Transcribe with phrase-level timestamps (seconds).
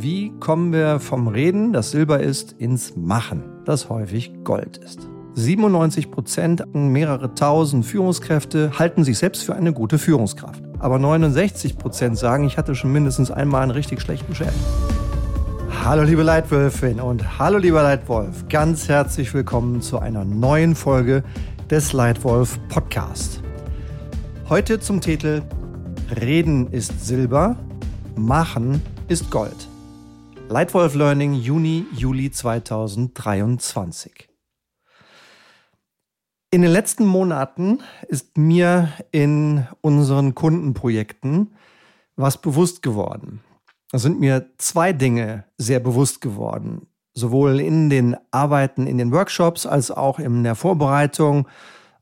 [0.00, 5.08] Wie kommen wir vom Reden, das Silber ist, ins Machen, das häufig Gold ist?
[5.34, 10.62] 97 Prozent, mehrere tausend Führungskräfte halten sich selbst für eine gute Führungskraft.
[10.78, 14.54] Aber 69 Prozent sagen, ich hatte schon mindestens einmal einen richtig schlechten Chef.
[15.84, 18.46] Hallo liebe Leitwölfin und hallo lieber Leitwolf.
[18.48, 21.24] Ganz herzlich willkommen zu einer neuen Folge
[21.70, 23.42] des Leitwolf Podcast.
[24.48, 25.42] Heute zum Titel
[26.20, 27.56] Reden ist Silber,
[28.14, 29.67] Machen ist Gold.
[30.50, 34.30] Leitwolf Learning Juni, Juli 2023.
[36.50, 41.54] In den letzten Monaten ist mir in unseren Kundenprojekten
[42.16, 43.40] was bewusst geworden.
[43.90, 46.86] Da sind mir zwei Dinge sehr bewusst geworden.
[47.12, 51.46] Sowohl in den Arbeiten in den Workshops als auch in der Vorbereitung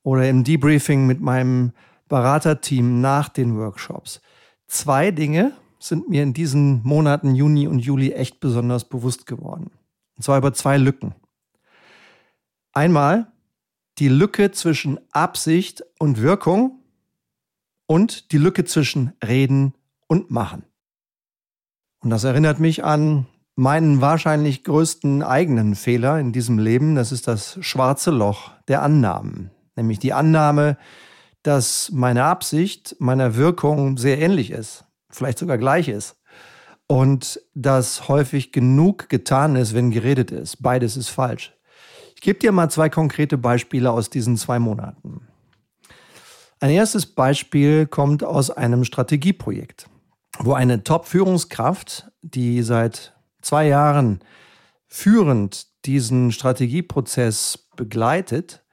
[0.05, 1.73] oder im Debriefing mit meinem
[2.09, 4.21] Beraterteam nach den Workshops.
[4.69, 5.53] Zwei Dinge
[5.89, 9.71] sind mir in diesen Monaten Juni und Juli echt besonders bewusst geworden.
[10.17, 11.15] Und zwar über zwei Lücken.
[12.73, 13.33] Einmal
[13.99, 16.81] die Lücke zwischen Absicht und Wirkung
[17.87, 19.75] und die Lücke zwischen Reden
[20.07, 20.65] und Machen.
[22.01, 26.95] Und das erinnert mich an meinen wahrscheinlich größten eigenen Fehler in diesem Leben.
[26.95, 29.51] Das ist das schwarze Loch der Annahmen.
[29.77, 30.77] Nämlich die Annahme,
[31.43, 34.85] dass meine Absicht meiner Wirkung sehr ähnlich ist,
[35.17, 36.17] vielleicht sogar gleich ist.
[36.87, 40.63] Und dass häufig genug getan ist, wenn geredet ist.
[40.63, 41.53] Beides ist falsch.
[42.15, 45.27] Ich gebe dir mal zwei konkrete Beispiele aus diesen zwei Monaten.
[46.61, 49.89] Ein erstes Beispiel kommt aus einem Strategieprojekt,
[50.39, 54.21] wo eine Top-Führungskraft, die seit zwei Jahren
[54.87, 58.65] führend diesen Strategieprozess begleitet,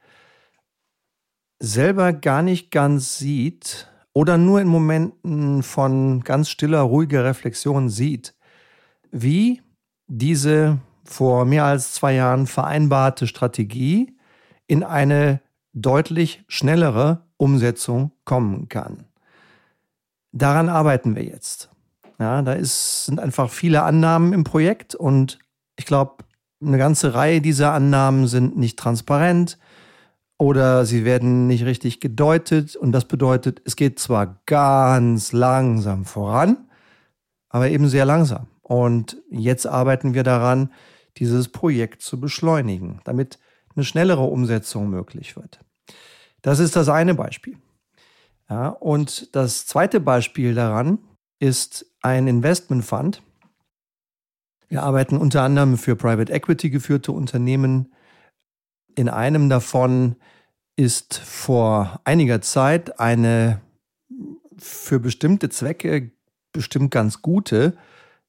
[1.58, 8.34] selber gar nicht ganz sieht oder nur in Momenten von ganz stiller, ruhiger Reflexion sieht,
[9.10, 9.60] wie
[10.06, 14.16] diese vor mehr als zwei Jahren vereinbarte Strategie
[14.66, 15.40] in eine
[15.74, 19.04] deutlich schnellere Umsetzung kommen kann.
[20.32, 21.68] Daran arbeiten wir jetzt.
[22.18, 25.40] Ja, da ist, sind einfach viele Annahmen im Projekt und
[25.76, 26.24] ich glaube,
[26.62, 29.58] eine ganze Reihe dieser Annahmen sind nicht transparent,
[30.44, 32.76] oder sie werden nicht richtig gedeutet.
[32.76, 36.68] Und das bedeutet, es geht zwar ganz langsam voran,
[37.48, 38.46] aber eben sehr langsam.
[38.60, 40.70] Und jetzt arbeiten wir daran,
[41.16, 43.38] dieses Projekt zu beschleunigen, damit
[43.74, 45.60] eine schnellere Umsetzung möglich wird.
[46.42, 47.56] Das ist das eine Beispiel.
[48.50, 50.98] Ja, und das zweite Beispiel daran
[51.38, 53.22] ist ein Investment Fund.
[54.68, 57.94] Wir arbeiten unter anderem für Private Equity geführte Unternehmen
[58.94, 60.16] in einem davon
[60.76, 63.60] ist vor einiger Zeit eine
[64.58, 66.10] für bestimmte Zwecke
[66.52, 67.74] bestimmt ganz gute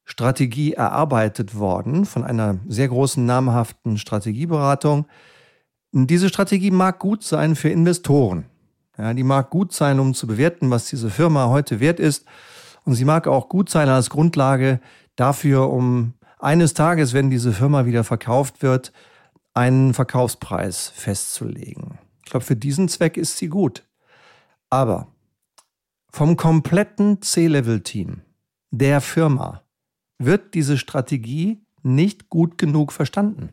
[0.04, 5.06] Strategie erarbeitet worden von einer sehr großen namhaften Strategieberatung.
[5.92, 8.46] Diese Strategie mag gut sein für Investoren.
[8.98, 12.24] Ja, die mag gut sein, um zu bewerten, was diese Firma heute wert ist.
[12.84, 14.80] Und sie mag auch gut sein als Grundlage
[15.16, 18.92] dafür, um eines Tages, wenn diese Firma wieder verkauft wird,
[19.54, 21.98] einen Verkaufspreis festzulegen.
[22.26, 23.86] Ich glaube, für diesen Zweck ist sie gut.
[24.68, 25.06] Aber
[26.10, 28.22] vom kompletten C-Level-Team
[28.72, 29.62] der Firma
[30.18, 33.50] wird diese Strategie nicht gut genug verstanden,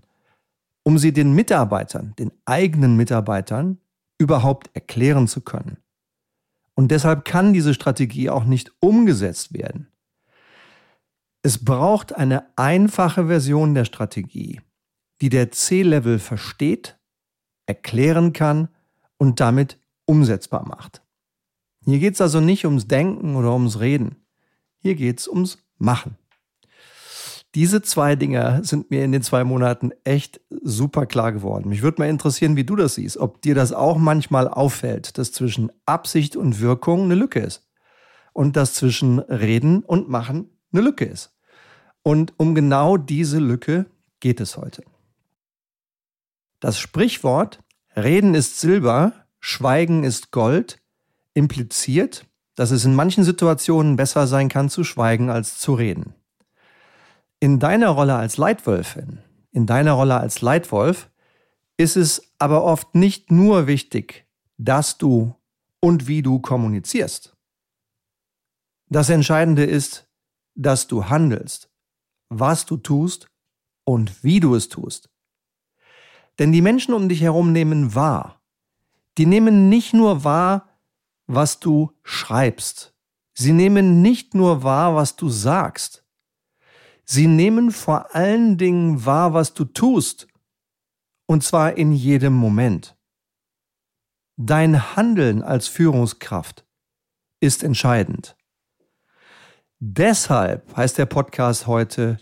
[0.84, 3.78] um sie den Mitarbeitern, den eigenen Mitarbeitern
[4.18, 5.78] überhaupt erklären zu können.
[6.74, 9.88] Und deshalb kann diese Strategie auch nicht umgesetzt werden.
[11.44, 14.62] Es braucht eine einfache Version der Strategie,
[15.22, 16.98] die der C-Level versteht,
[17.66, 18.70] erklären kann
[19.18, 21.02] und damit umsetzbar macht.
[21.86, 24.26] Hier geht es also nicht ums Denken oder ums Reden.
[24.80, 26.18] Hier geht es ums Machen.
[27.56, 31.70] Diese zwei Dinge sind mir in den zwei Monaten echt super klar geworden.
[31.70, 35.32] Mich würde mal interessieren, wie du das siehst, ob dir das auch manchmal auffällt, dass
[35.32, 37.70] zwischen Absicht und Wirkung eine Lücke ist
[38.34, 41.32] und dass zwischen Reden und Machen eine Lücke ist.
[42.02, 43.86] Und um genau diese Lücke
[44.20, 44.84] geht es heute.
[46.64, 47.60] Das Sprichwort
[47.94, 49.12] Reden ist Silber,
[49.42, 50.82] Schweigen ist Gold
[51.34, 52.26] impliziert,
[52.56, 56.16] dass es in manchen Situationen besser sein kann zu schweigen als zu reden.
[57.42, 59.20] In deiner Rolle als Leitwölfin,
[59.52, 61.12] in deiner Rolle als Leitwolf,
[61.76, 64.26] ist es aber oft nicht nur wichtig,
[64.58, 65.36] dass du
[65.82, 67.36] und wie du kommunizierst.
[68.88, 70.08] Das Entscheidende ist,
[70.56, 71.70] dass du handelst,
[72.30, 73.28] was du tust
[73.84, 75.10] und wie du es tust.
[76.40, 78.42] Denn die Menschen um dich herum nehmen wahr.
[79.18, 80.70] Die nehmen nicht nur wahr,
[81.28, 82.96] was du schreibst.
[83.34, 86.04] Sie nehmen nicht nur wahr, was du sagst.
[87.06, 90.28] Sie nehmen vor allen Dingen wahr, was du tust.
[91.26, 92.96] Und zwar in jedem Moment.
[94.36, 96.66] Dein Handeln als Führungskraft
[97.40, 98.36] ist entscheidend.
[99.80, 102.18] Deshalb heißt der Podcast heute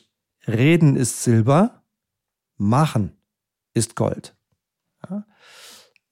[0.47, 1.83] Reden ist Silber,
[2.57, 3.20] Machen
[3.73, 4.35] ist Gold.
[5.09, 5.25] Ja?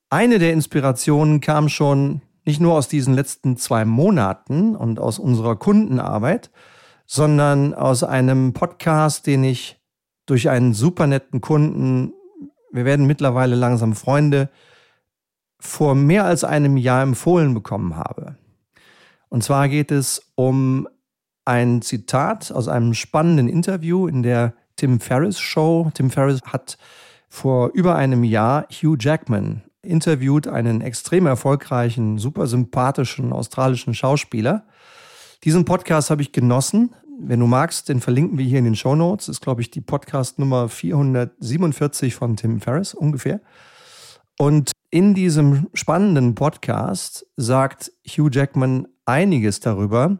[0.10, 5.56] Eine der Inspirationen kam schon nicht nur aus diesen letzten zwei Monaten und aus unserer
[5.56, 6.50] Kundenarbeit,
[7.06, 9.80] sondern aus einem Podcast, den ich
[10.26, 12.14] durch einen super netten Kunden,
[12.72, 14.50] wir werden mittlerweile langsam Freunde,
[15.60, 18.38] vor mehr als einem Jahr empfohlen bekommen habe.
[19.30, 20.88] Und zwar geht es um
[21.46, 25.92] ein Zitat aus einem spannenden Interview in der Tim Ferriss Show.
[25.94, 26.78] Tim Ferriss hat
[27.30, 34.66] vor über einem Jahr Hugh Jackman interviewt, einen extrem erfolgreichen, super sympathischen australischen Schauspieler.
[35.44, 36.94] Diesen Podcast habe ich genossen.
[37.22, 39.30] Wenn du magst, den verlinken wir hier in den Show Notes.
[39.30, 43.40] Ist, glaube ich, die Podcast Nummer 447 von Tim Ferriss ungefähr.
[44.38, 50.18] Und in diesem spannenden Podcast sagt Hugh Jackman einiges darüber,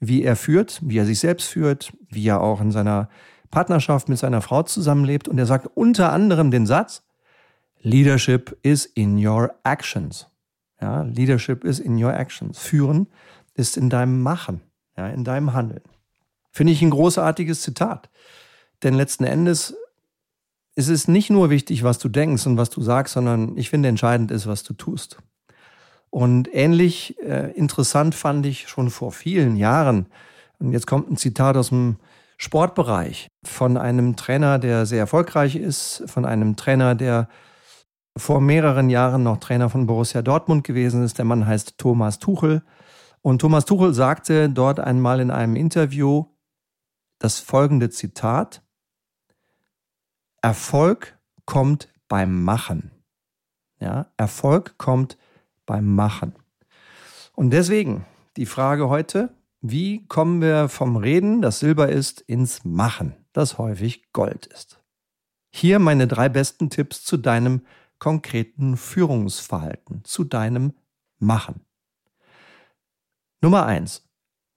[0.00, 3.08] wie er führt, wie er sich selbst führt, wie er auch in seiner
[3.50, 5.28] Partnerschaft mit seiner Frau zusammenlebt.
[5.28, 7.02] Und er sagt unter anderem den Satz,
[7.80, 10.26] Leadership is in your actions.
[10.80, 12.58] Ja, Leadership is in your actions.
[12.58, 13.06] Führen
[13.54, 14.60] ist in deinem Machen,
[14.96, 15.82] ja, in deinem Handeln.
[16.50, 18.10] Finde ich ein großartiges Zitat.
[18.82, 19.74] Denn letzten Endes
[20.76, 23.88] es ist nicht nur wichtig, was du denkst und was du sagst, sondern ich finde
[23.88, 25.16] entscheidend ist, was du tust.
[26.10, 30.06] Und ähnlich äh, interessant fand ich schon vor vielen Jahren,
[30.58, 31.96] und jetzt kommt ein Zitat aus dem
[32.38, 37.28] Sportbereich von einem Trainer, der sehr erfolgreich ist, von einem Trainer, der
[38.16, 41.18] vor mehreren Jahren noch Trainer von Borussia Dortmund gewesen ist.
[41.18, 42.62] Der Mann heißt Thomas Tuchel.
[43.20, 46.26] Und Thomas Tuchel sagte dort einmal in einem Interview
[47.18, 48.62] das folgende Zitat.
[50.42, 52.90] Erfolg kommt beim Machen.
[53.80, 55.18] Ja, Erfolg kommt
[55.66, 56.34] beim Machen.
[57.34, 58.06] Und deswegen
[58.36, 59.35] die Frage heute,
[59.70, 64.82] wie kommen wir vom Reden, das Silber ist, ins Machen, das häufig Gold ist?
[65.50, 67.62] Hier meine drei besten Tipps zu deinem
[67.98, 70.74] konkreten Führungsverhalten, zu deinem
[71.18, 71.62] Machen.
[73.40, 74.08] Nummer eins,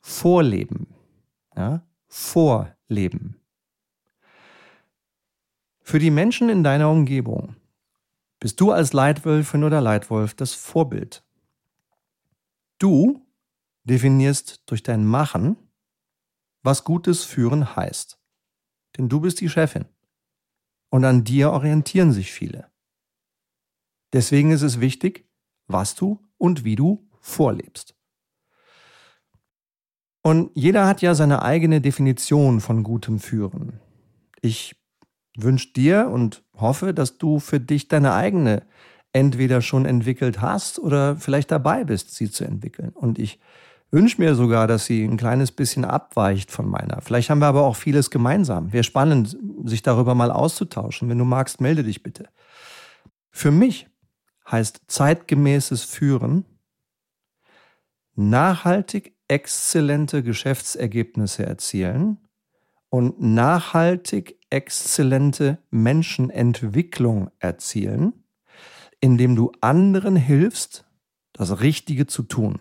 [0.01, 0.87] Vorleben.
[1.55, 3.39] Ja, Vorleben.
[5.81, 7.55] Für die Menschen in deiner Umgebung
[8.39, 11.23] bist du als Leitwölfin oder Leitwolf das Vorbild.
[12.77, 13.25] Du
[13.89, 15.57] definierst durch dein Machen,
[16.63, 18.19] was gutes Führen heißt.
[18.97, 19.85] Denn du bist die Chefin.
[20.89, 22.71] Und an dir orientieren sich viele.
[24.13, 25.29] Deswegen ist es wichtig,
[25.67, 27.95] was du und wie du vorlebst.
[30.21, 33.79] Und jeder hat ja seine eigene Definition von gutem Führen.
[34.41, 34.75] Ich
[35.37, 38.65] wünsche dir und hoffe, dass du für dich deine eigene
[39.13, 42.89] entweder schon entwickelt hast oder vielleicht dabei bist, sie zu entwickeln.
[42.89, 43.39] Und ich
[43.91, 47.01] wünsche mir sogar, dass sie ein kleines bisschen abweicht von meiner.
[47.01, 48.71] Vielleicht haben wir aber auch vieles gemeinsam.
[48.73, 51.09] Wäre spannend, sich darüber mal auszutauschen.
[51.09, 52.29] Wenn du magst, melde dich bitte.
[53.31, 53.87] Für mich
[54.49, 56.45] heißt zeitgemäßes Führen
[58.15, 62.17] nachhaltig exzellente Geschäftsergebnisse erzielen
[62.89, 68.25] und nachhaltig exzellente Menschenentwicklung erzielen,
[68.99, 70.85] indem du anderen hilfst,
[71.31, 72.59] das Richtige zu tun.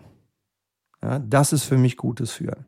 [1.01, 2.65] Ja, das ist für mich gutes Führen.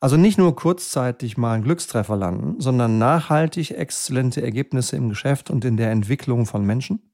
[0.00, 5.64] Also nicht nur kurzzeitig mal einen Glückstreffer landen, sondern nachhaltig exzellente Ergebnisse im Geschäft und
[5.64, 7.10] in der Entwicklung von Menschen.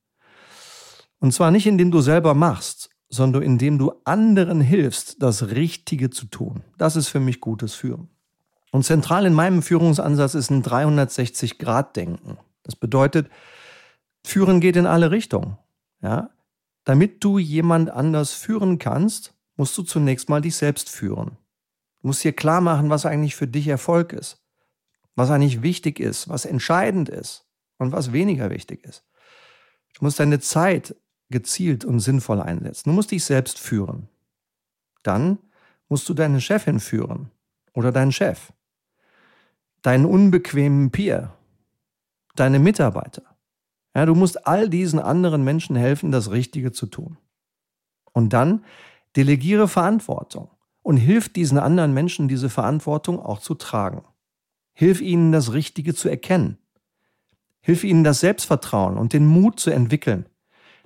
[1.20, 6.26] Und zwar nicht indem du selber machst, sondern indem du anderen hilfst, das Richtige zu
[6.26, 6.64] tun.
[6.78, 8.08] Das ist für mich gutes Führen.
[8.72, 12.38] Und zentral in meinem Führungsansatz ist ein 360-Grad-Denken.
[12.62, 13.28] Das bedeutet,
[14.24, 15.58] Führen geht in alle Richtungen.
[16.00, 16.30] Ja?
[16.84, 21.36] Damit du jemand anders führen kannst, musst du zunächst mal dich selbst führen.
[22.00, 24.44] Du musst dir klar machen, was eigentlich für dich Erfolg ist,
[25.14, 27.46] was eigentlich wichtig ist, was entscheidend ist
[27.78, 29.04] und was weniger wichtig ist.
[29.94, 30.96] Du musst deine Zeit
[31.30, 32.90] gezielt und sinnvoll einsetzen.
[32.90, 34.08] Du musst dich selbst führen.
[35.02, 35.38] Dann
[35.88, 37.30] musst du deine Chefin führen
[37.74, 38.52] oder deinen Chef
[39.82, 41.36] deinen unbequemen Peer,
[42.34, 43.22] deine Mitarbeiter.
[43.94, 47.18] Ja, du musst all diesen anderen Menschen helfen, das Richtige zu tun.
[48.12, 48.64] Und dann
[49.16, 50.50] delegiere Verantwortung
[50.82, 54.04] und hilf diesen anderen Menschen, diese Verantwortung auch zu tragen.
[54.74, 56.58] Hilf ihnen, das Richtige zu erkennen.
[57.60, 60.26] Hilf ihnen, das Selbstvertrauen und den Mut zu entwickeln,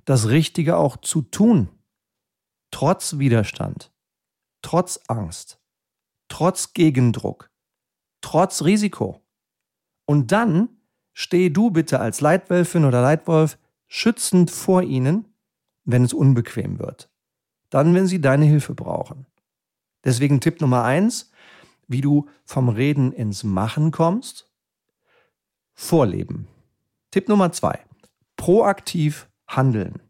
[0.05, 1.69] das Richtige auch zu tun.
[2.71, 3.93] Trotz Widerstand,
[4.61, 5.61] trotz Angst,
[6.29, 7.51] trotz Gegendruck,
[8.21, 9.23] trotz Risiko,
[10.05, 10.69] Und dann
[11.13, 15.33] steh du bitte als Leitwölfin oder Leitwolf schützend vor ihnen,
[15.85, 17.11] wenn es unbequem wird.
[17.71, 19.27] Dann, wenn sie deine Hilfe brauchen.
[20.05, 21.31] Deswegen Tipp Nummer eins,
[21.89, 24.51] wie du vom Reden ins Machen kommst.
[25.75, 26.49] Vorleben.
[27.11, 27.81] Tipp Nummer zwei,
[28.37, 30.01] proaktiv handeln.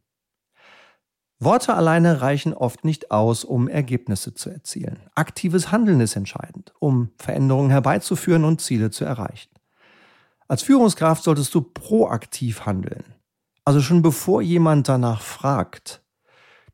[1.39, 5.01] Worte alleine reichen oft nicht aus, um Ergebnisse zu erzielen.
[5.15, 9.51] Aktives Handeln ist entscheidend, um Veränderungen herbeizuführen und Ziele zu erreichen.
[10.49, 13.05] Als Führungskraft solltest du proaktiv handeln.
[13.65, 16.03] Also schon bevor jemand danach fragt.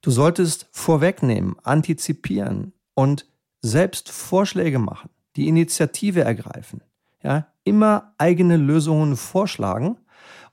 [0.02, 3.26] Du solltest vorwegnehmen, antizipieren und
[3.60, 6.82] selbst Vorschläge machen, die Initiative ergreifen.
[7.22, 9.98] Ja, immer eigene Lösungen vorschlagen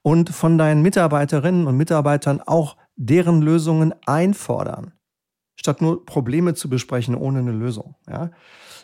[0.04, 4.94] und von deinen Mitarbeiterinnen und Mitarbeitern auch deren Lösungen einfordern,
[5.56, 7.96] statt nur Probleme zu besprechen ohne eine Lösung.
[8.08, 8.30] Ja?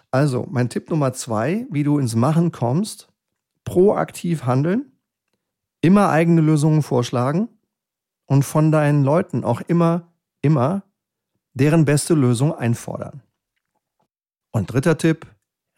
[0.10, 3.10] Also, mein Tipp Nummer zwei, wie du ins Machen kommst,
[3.66, 4.94] proaktiv handeln,
[5.82, 7.50] immer eigene Lösungen vorschlagen
[8.26, 10.12] und von deinen Leuten auch immer,
[10.46, 10.84] immer
[11.54, 13.24] deren beste Lösung einfordern.
[14.52, 15.26] Und dritter Tipp,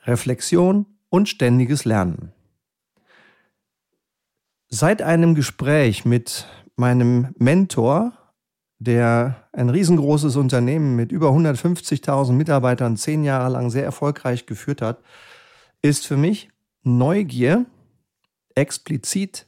[0.03, 2.33] Reflexion und ständiges Lernen.
[4.69, 6.45] Seit einem Gespräch mit
[6.75, 8.13] meinem Mentor,
[8.79, 15.01] der ein riesengroßes Unternehmen mit über 150.000 Mitarbeitern zehn Jahre lang sehr erfolgreich geführt hat,
[15.81, 16.50] ist für mich
[16.83, 17.65] Neugier
[18.55, 19.47] explizit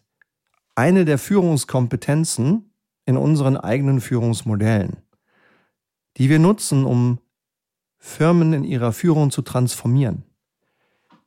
[0.75, 2.73] eine der Führungskompetenzen
[3.05, 4.97] in unseren eigenen Führungsmodellen,
[6.19, 7.19] die wir nutzen, um
[7.97, 10.23] Firmen in ihrer Führung zu transformieren,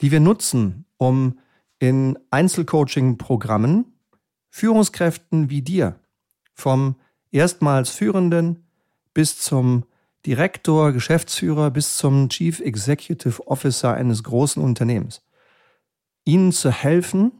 [0.01, 1.39] die wir nutzen, um
[1.79, 3.87] in Einzelcoaching-Programmen
[4.51, 5.99] Führungskräften wie dir
[6.53, 6.97] vom
[7.31, 8.67] erstmals Führenden
[9.15, 9.85] bis zum
[10.27, 15.23] Direktor, Geschäftsführer bis zum Chief Executive Officer eines großen Unternehmens.
[16.25, 17.33] Ihnen zu helfen,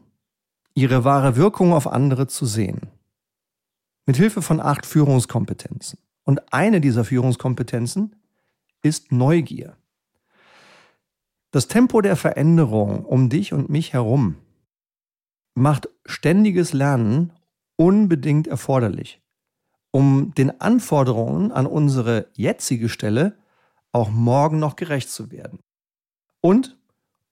[0.73, 2.89] ihre wahre Wirkung auf andere zu sehen.
[4.05, 5.99] Mit Hilfe von acht Führungskompetenzen.
[6.23, 8.15] Und eine dieser Führungskompetenzen
[8.81, 9.77] ist Neugier.
[11.51, 14.37] Das Tempo der Veränderung um dich und mich herum
[15.53, 17.31] macht ständiges Lernen
[17.75, 19.23] unbedingt erforderlich
[19.93, 23.37] um den Anforderungen an unsere jetzige Stelle
[23.91, 25.59] auch morgen noch gerecht zu werden.
[26.41, 26.77] Und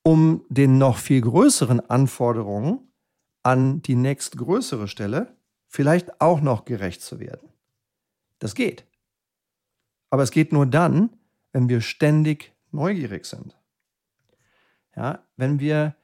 [0.03, 2.91] um den noch viel größeren Anforderungen
[3.43, 5.35] an die nächstgrößere Stelle
[5.67, 7.50] vielleicht auch noch gerecht zu werden.
[8.41, 8.85] Das geht.
[10.09, 11.11] Aber es geht nur dann,
[11.53, 13.55] wenn wir ständig neugierig sind.
[14.95, 15.95] Ja, wenn wir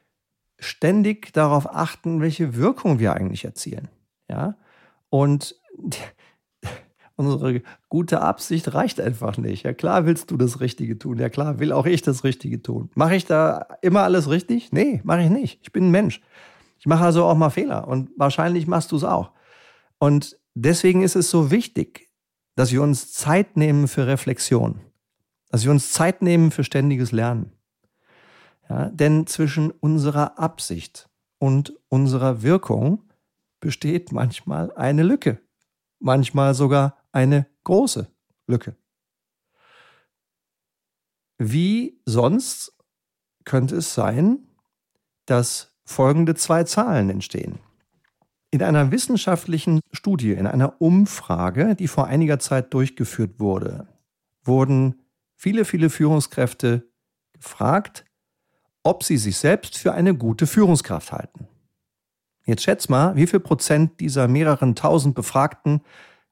[0.60, 3.89] ständig darauf achten, welche Wirkung wir eigentlich erzielen.
[4.29, 4.56] Ja,
[5.10, 5.56] und
[7.15, 9.63] unsere gute Absicht reicht einfach nicht.
[9.63, 11.17] Ja klar willst du das Richtige tun.
[11.17, 12.91] Ja klar will auch ich das Richtige tun.
[12.94, 14.72] Mache ich da immer alles richtig?
[14.72, 15.60] Nee, mache ich nicht.
[15.63, 16.22] Ich bin ein Mensch.
[16.77, 19.32] Ich mache also auch mal Fehler und wahrscheinlich machst du es auch.
[19.98, 22.07] Und deswegen ist es so wichtig,
[22.58, 24.82] dass wir uns Zeit nehmen für Reflexion.
[25.50, 27.54] Dass wir uns Zeit nehmen für ständiges Lernen.
[28.68, 33.04] Ja, denn zwischen unserer Absicht und unserer Wirkung
[33.60, 35.40] besteht manchmal eine Lücke.
[36.00, 38.08] Manchmal sogar eine große
[38.48, 38.76] Lücke.
[41.38, 42.76] Wie sonst
[43.46, 44.48] könnte es sein,
[45.28, 47.60] dass folgende zwei Zahlen entstehen.
[48.51, 53.88] In einer wissenschaftlichen Studie, in einer Umfrage, die vor einiger Zeit durchgeführt wurde,
[54.44, 55.01] wurden
[55.36, 56.88] viele, viele Führungskräfte
[57.34, 58.06] gefragt,
[58.84, 61.48] ob sie sich selbst für eine gute Führungskraft halten.
[62.46, 65.82] Jetzt schätz mal, wie viel Prozent dieser mehreren tausend Befragten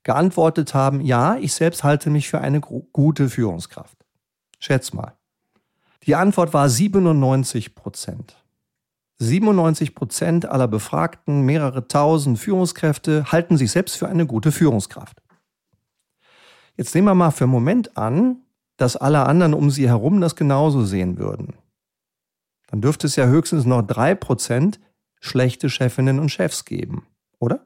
[0.04, 3.98] geantwortet haben, ja, ich selbst halte mich für eine gute Führungskraft.
[4.60, 5.18] Schätz mal.
[6.04, 8.45] Die Antwort war 97 Prozent.
[9.20, 15.22] 97 Prozent aller Befragten, mehrere tausend Führungskräfte, halten sich selbst für eine gute Führungskraft.
[16.76, 18.44] Jetzt nehmen wir mal für einen Moment an,
[18.78, 21.56] dass alle anderen um sie herum das genauso sehen würden.
[22.68, 24.82] Dann dürfte es ja höchstens noch drei Prozent
[25.22, 27.08] schlechte Chefinnen und Chefs geben,
[27.40, 27.66] oder?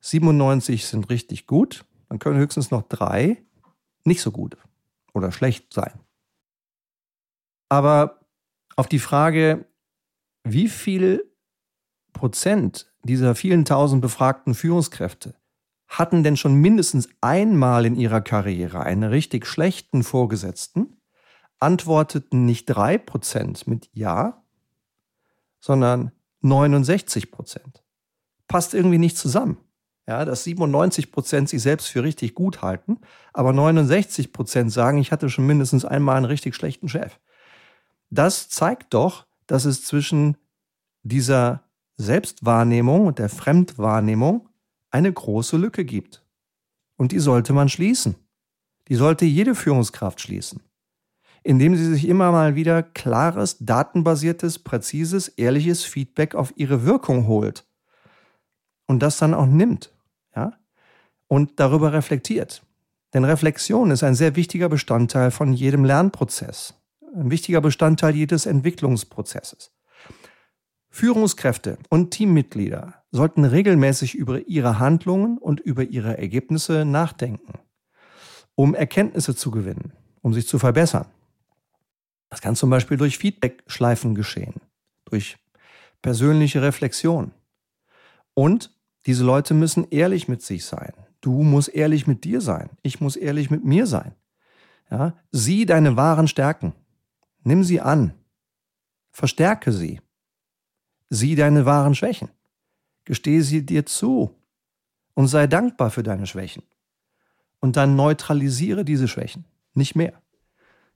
[0.00, 3.42] 97 sind richtig gut, dann können höchstens noch drei
[4.04, 4.56] nicht so gut
[5.12, 5.92] oder schlecht sein.
[7.68, 8.20] Aber
[8.76, 9.66] auf die Frage,
[10.52, 11.24] wie viel
[12.12, 15.34] Prozent dieser vielen tausend befragten Führungskräfte
[15.86, 21.00] hatten denn schon mindestens einmal in ihrer Karriere einen richtig schlechten Vorgesetzten,
[21.60, 24.44] antworteten nicht drei Prozent mit Ja,
[25.60, 26.12] sondern
[26.42, 27.82] 69 Prozent.
[28.48, 29.58] Passt irgendwie nicht zusammen
[30.08, 32.98] ja, dass 97 Prozent sich selbst für richtig gut halten,
[33.34, 37.20] aber 69 Prozent sagen, ich hatte schon mindestens einmal einen richtig schlechten Chef.
[38.08, 40.36] Das zeigt doch, dass es zwischen
[41.02, 41.64] dieser
[41.96, 44.48] Selbstwahrnehmung und der Fremdwahrnehmung
[44.90, 46.24] eine große Lücke gibt.
[46.96, 48.14] Und die sollte man schließen.
[48.88, 50.60] Die sollte jede Führungskraft schließen.
[51.42, 57.66] Indem sie sich immer mal wieder klares, datenbasiertes, präzises, ehrliches Feedback auf ihre Wirkung holt.
[58.86, 59.92] Und das dann auch nimmt.
[60.34, 60.54] Ja?
[61.26, 62.62] Und darüber reflektiert.
[63.14, 66.74] Denn Reflexion ist ein sehr wichtiger Bestandteil von jedem Lernprozess.
[67.14, 69.72] Ein wichtiger Bestandteil jedes Entwicklungsprozesses.
[70.90, 77.58] Führungskräfte und Teammitglieder sollten regelmäßig über ihre Handlungen und über ihre Ergebnisse nachdenken,
[78.54, 81.06] um Erkenntnisse zu gewinnen, um sich zu verbessern.
[82.30, 84.60] Das kann zum Beispiel durch Feedback-Schleifen geschehen,
[85.04, 85.38] durch
[86.02, 87.32] persönliche Reflexion.
[88.34, 88.74] Und
[89.06, 90.92] diese Leute müssen ehrlich mit sich sein.
[91.20, 92.70] Du musst ehrlich mit dir sein.
[92.82, 94.14] Ich muss ehrlich mit mir sein.
[94.90, 95.14] Ja?
[95.32, 96.72] Sieh deine wahren Stärken.
[97.48, 98.12] Nimm sie an.
[99.10, 100.02] Verstärke sie.
[101.08, 102.28] Sieh deine wahren Schwächen.
[103.06, 104.34] Gestehe sie dir zu
[105.14, 106.62] und sei dankbar für deine Schwächen.
[107.60, 110.12] Und dann neutralisiere diese Schwächen, nicht mehr.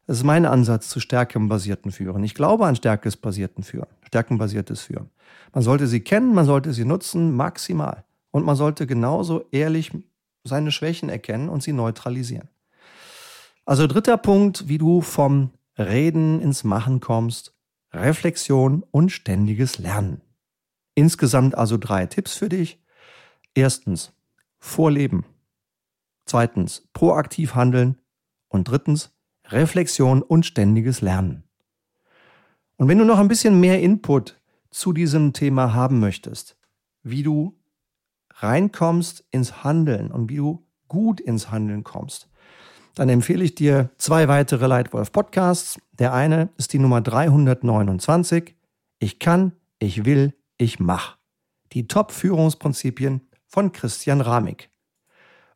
[0.07, 2.23] Das ist mein Ansatz zu stärkenbasierten Führen.
[2.23, 5.09] Ich glaube an stärkesbasierten Führen, stärkenbasiertes Führen.
[5.55, 8.05] Man sollte sie kennen, man sollte sie nutzen, maximal.
[8.31, 9.91] Und man sollte genauso ehrlich
[10.45, 12.51] seine Schwächen erkennen und sie neutralisieren.
[13.65, 17.55] Also dritter Punkt, wie du vom Reden ins Machen kommst,
[17.93, 20.21] Reflexion und ständiges Lernen.
[20.95, 22.83] Insgesamt also drei Tipps für dich.
[23.55, 24.13] Erstens,
[24.59, 25.25] Vorleben.
[26.25, 27.99] Zweitens, proaktiv handeln.
[28.49, 29.11] Und drittens,
[29.47, 31.45] Reflexion und ständiges Lernen.
[32.77, 36.57] Und wenn du noch ein bisschen mehr Input zu diesem Thema haben möchtest,
[37.03, 37.59] wie du
[38.35, 42.29] reinkommst ins Handeln und wie du gut ins Handeln kommst,
[42.95, 45.81] dann empfehle ich dir zwei weitere Leitwolf Podcasts.
[45.93, 48.55] Der eine ist die Nummer 329.
[48.99, 51.17] Ich kann, ich will, ich mach.
[51.73, 54.71] Die Top-Führungsprinzipien von Christian Ramig.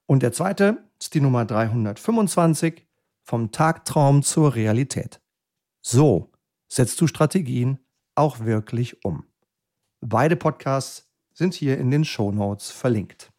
[0.07, 2.87] Und der zweite ist die Nummer 325.
[3.22, 5.20] Vom Tagtraum zur Realität.
[5.83, 6.31] So
[6.68, 7.81] setzt du Strategien
[8.14, 9.25] auch wirklich um.
[10.01, 13.33] Beide Podcasts sind hier in den Show Notes verlinkt.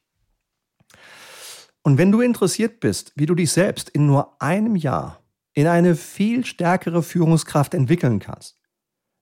[1.88, 5.22] Und wenn du interessiert bist, wie du dich selbst in nur einem Jahr
[5.54, 8.60] in eine viel stärkere Führungskraft entwickeln kannst,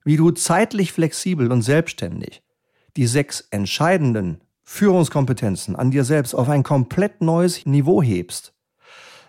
[0.04, 2.42] wie du zeitlich flexibel und selbstständig
[2.98, 8.56] die sechs entscheidenden Führungskompetenzen an dir selbst auf ein komplett neues Niveau hebst,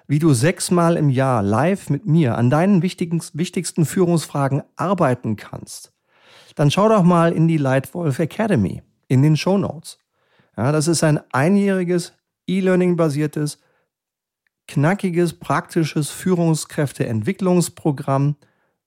[0.06, 5.92] wie du sechsmal im Jahr live mit mir an deinen wichtigsten Führungsfragen arbeiten kannst,
[6.54, 9.98] dann schau doch mal in die Lightwolf Academy in den Show Notes.
[10.56, 12.14] Ja, das ist ein einjähriges
[12.46, 13.58] E-Learning-basiertes,
[14.68, 18.36] knackiges, praktisches Führungskräfteentwicklungsprogramm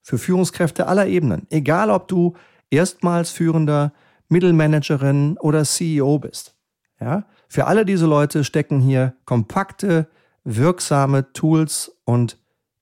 [0.02, 1.48] für Führungskräfte aller Ebenen.
[1.50, 2.36] Egal, ob du
[2.70, 3.94] erstmals führender
[4.28, 6.56] Mittelmanagerin oder CEO bist.
[7.00, 7.26] Ja?
[7.48, 10.08] Für alle diese Leute stecken hier kompakte,
[10.44, 12.38] wirksame Tools und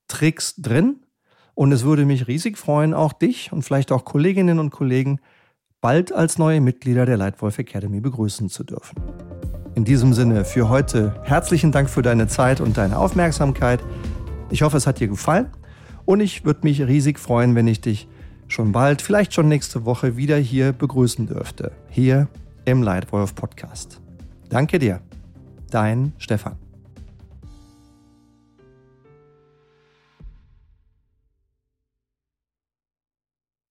[0.08, 1.04] Tricks drin.
[1.54, 5.20] Und es würde mich riesig freuen, auch dich und vielleicht auch Kolleginnen und Kollegen
[5.80, 8.96] bald als neue Mitglieder der Leitwolf Academy begrüßen zu dürfen.
[9.78, 13.78] In diesem Sinne für heute herzlichen Dank für deine Zeit und deine Aufmerksamkeit.
[14.50, 15.46] Ich hoffe, es hat dir gefallen
[16.04, 18.08] und ich würde mich riesig freuen, wenn ich dich
[18.48, 21.70] schon bald, vielleicht schon nächste Woche wieder hier begrüßen dürfte.
[21.90, 22.26] Hier
[22.64, 24.00] im Lightwolf Podcast.
[24.48, 25.00] Danke dir.
[25.70, 26.67] Dein Stefan.